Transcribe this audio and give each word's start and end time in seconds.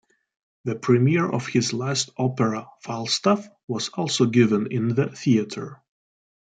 The 0.63 0.73
premiere 0.73 1.29
of 1.29 1.45
his 1.45 1.73
last 1.73 2.09
opera, 2.17 2.65
"Falstaff" 2.81 3.47
was 3.67 3.89
also 3.89 4.25
given 4.25 4.71
in 4.71 4.87
the 4.87 5.07
theatre. 5.09 5.79